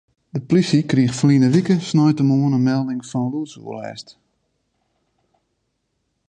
[0.35, 4.07] De plysje krige ferline wike sneintemoarn in melding fan lûdsoerlêst.